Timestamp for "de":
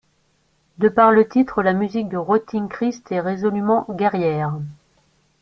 0.79-0.89, 2.09-2.17